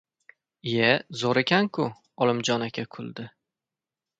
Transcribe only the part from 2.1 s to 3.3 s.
Olimjon aka kuldi.